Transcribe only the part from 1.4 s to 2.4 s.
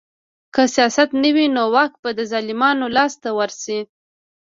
نو واک به د